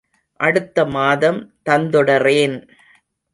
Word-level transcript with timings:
அடுத்த 0.39 0.85
மாதம் 0.85 1.39
தந்துடறேன். 1.69 2.57